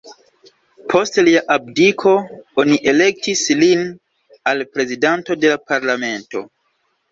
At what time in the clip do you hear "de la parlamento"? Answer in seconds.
5.45-6.47